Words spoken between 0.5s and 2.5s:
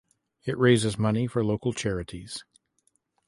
raises money for local charities.